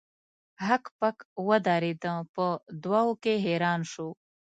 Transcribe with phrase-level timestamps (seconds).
[0.67, 1.17] هک پک
[1.47, 2.45] ودریده په
[2.83, 4.09] دوه وو کې حیران شو.